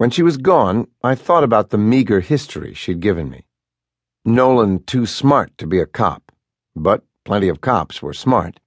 [0.00, 3.44] When she was gone, I thought about the meager history she'd given me.
[4.24, 6.32] Nolan too smart to be a cop,
[6.74, 8.60] but plenty of cops were smart.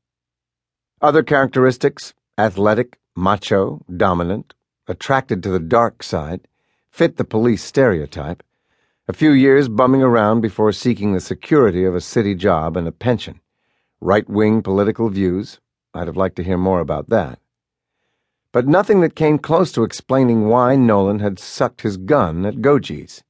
[1.01, 4.53] Other characteristics athletic, macho, dominant,
[4.87, 6.47] attracted to the dark side,
[6.91, 8.43] fit the police stereotype.
[9.07, 12.91] A few years bumming around before seeking the security of a city job and a
[12.91, 13.39] pension.
[13.99, 15.59] Right wing political views.
[15.95, 17.39] I'd have liked to hear more about that
[18.53, 23.23] but nothing that came close to explaining why Nolan had sucked his gun at Goji's.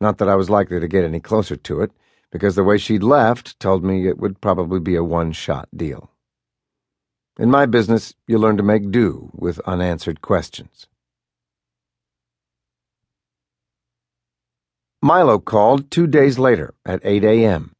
[0.00, 1.90] Not that I was likely to get any closer to it,
[2.30, 6.10] because the way she'd left told me it would probably be a one-shot deal.
[7.38, 10.86] In my business, you learn to make do with unanswered questions.
[15.02, 17.75] Milo called two days later at 8 a.m.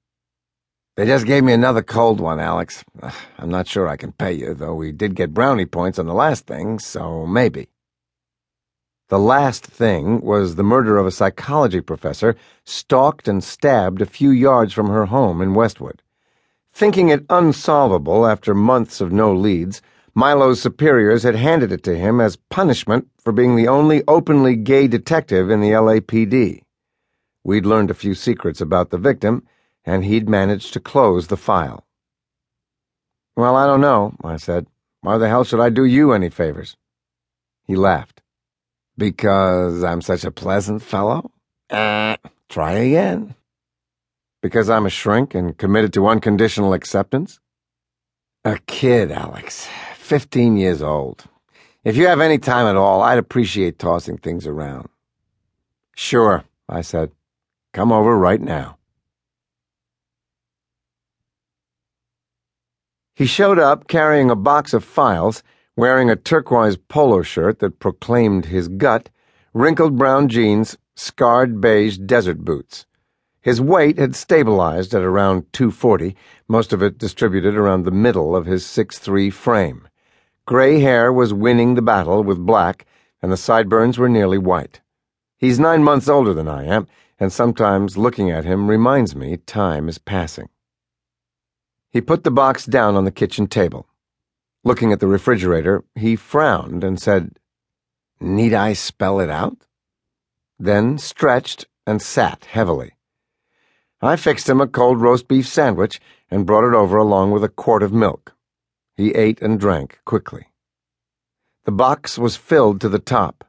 [0.97, 2.83] They just gave me another cold one, Alex.
[3.39, 6.15] I'm not sure I can pay you, though we did get brownie points on the
[6.15, 7.69] last thing, so maybe.
[9.09, 14.31] The last thing was the murder of a psychology professor stalked and stabbed a few
[14.31, 16.03] yards from her home in Westwood.
[16.73, 19.83] Thinking it unsolvable after months of no leads,
[20.15, 24.89] Milo's superiors had handed it to him as punishment for being the only openly gay
[24.89, 26.63] detective in the LAPD.
[27.45, 29.47] We'd learned a few secrets about the victim
[29.87, 31.87] and he'd managed to close the file.
[33.37, 34.67] Well, I don't know, I said.
[35.01, 36.77] Why the hell should I do you any favors?
[37.65, 38.23] He laughed.
[38.99, 41.31] Because I'm such a pleasant fellow?
[41.71, 42.17] Uh,
[42.49, 43.35] try again.
[44.43, 47.41] Because I'm a shrink and committed to unconditional acceptance?
[48.45, 49.69] A kid, Alex.
[49.97, 51.25] Fifteen years old.
[51.85, 54.89] If you have any time at all, I'd appreciate tossing things around.
[55.95, 57.11] Sure, I said.
[57.73, 58.79] Come over right now.
[63.17, 65.43] He showed up carrying a box of files,
[65.75, 69.09] wearing a turquoise polo shirt that proclaimed his gut,
[69.55, 72.85] wrinkled brown jeans, scarred beige desert boots.
[73.41, 76.15] His weight had stabilized at around 240,
[76.47, 79.89] most of it distributed around the middle of his six-three frame.
[80.45, 82.85] Gray hair was winning the battle with black,
[83.23, 84.83] and the sideburns were nearly white.
[85.39, 86.87] He's nine months older than I am,
[87.19, 90.51] and sometimes looking at him reminds me time is passing.
[91.91, 93.87] He put the box down on the kitchen table.
[94.65, 97.39] Looking at the refrigerator, he frowned and said,
[98.21, 99.59] Need I spell it out?
[100.59, 102.97] Then stretched and sat heavily.
[104.03, 107.49] I fixed him a cold roast beef sandwich and brought it over along with a
[107.49, 108.35] quart of milk.
[108.97, 110.47] He ate and drank quickly.
[111.65, 113.45] The box was filled to the top.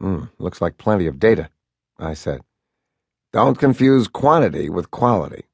[0.00, 1.48] Hmm, looks like plenty of data,
[1.98, 2.40] I said.
[3.32, 5.44] Don't confuse quantity with quality.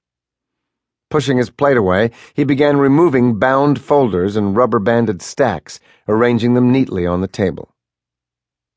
[1.10, 7.06] Pushing his plate away, he began removing bound folders and rubber-banded stacks, arranging them neatly
[7.06, 7.70] on the table.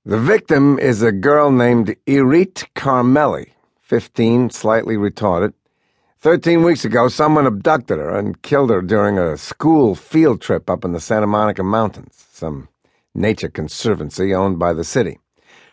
[0.05, 5.53] The victim is a girl named Irit Carmeli, 15, slightly retarded.
[6.19, 10.85] Thirteen weeks ago, someone abducted her and killed her during a school field trip up
[10.85, 12.69] in the Santa Monica Mountains, some
[13.13, 15.19] nature conservancy owned by the city.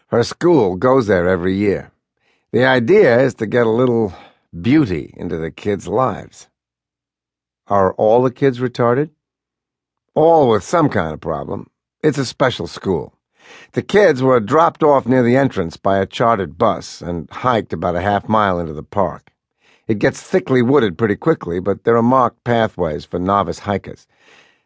[0.09, 1.93] Her school goes there every year.
[2.51, 4.15] The idea is to get a little
[4.59, 6.49] beauty into the kids' lives.
[7.67, 9.11] Are all the kids retarded?
[10.15, 11.71] All with some kind of problem.
[12.03, 13.15] It's a special school.
[13.73, 17.97] The kids were dropped off near the entrance by a chartered bus and hiked about
[17.97, 19.33] a half mile into the park.
[19.87, 24.07] It gets thickly wooded pretty quickly, but there are marked pathways for novice hikers.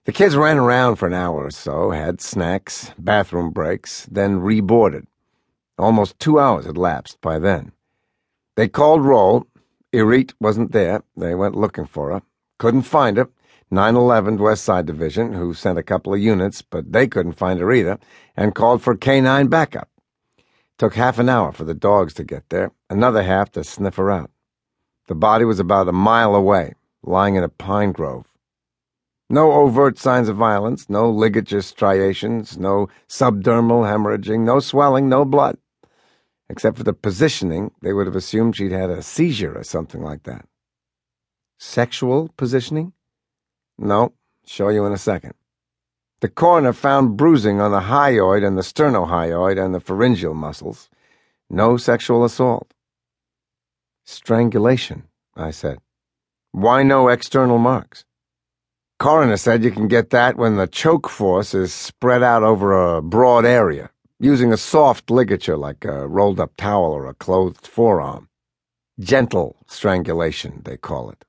[0.04, 5.06] The kids ran around for an hour or so, had snacks, bathroom breaks, then reboarded.
[5.78, 7.70] Almost two hours had lapsed by then.
[8.56, 9.46] They called roll,
[9.92, 11.02] Irit wasn't there.
[11.16, 12.22] They went looking for her.
[12.58, 13.28] Couldn't find her.
[13.70, 17.72] 911 West Side Division, who sent a couple of units, but they couldn't find her
[17.72, 17.98] either,
[18.36, 19.88] and called for K-9 backup.
[20.78, 24.10] Took half an hour for the dogs to get there, another half to sniff her
[24.10, 24.30] out.
[25.08, 28.26] The body was about a mile away, lying in a pine grove.
[29.30, 35.56] No overt signs of violence, no ligature striations, no subdermal hemorrhaging, no swelling, no blood.
[36.52, 40.24] Except for the positioning, they would have assumed she'd had a seizure or something like
[40.24, 40.44] that.
[41.58, 42.92] Sexual positioning?
[43.78, 44.12] No,
[44.44, 45.32] show you in a second.
[46.20, 50.90] The coroner found bruising on the hyoid and the sternohyoid and the pharyngeal muscles.
[51.48, 52.74] No sexual assault.
[54.04, 55.78] Strangulation, I said.
[56.50, 58.04] Why no external marks?
[58.98, 63.00] Coroner said you can get that when the choke force is spread out over a
[63.00, 63.88] broad area
[64.22, 68.28] using a soft ligature like a rolled-up towel or a clothed forearm.
[69.00, 71.24] Gentle strangulation, they call it.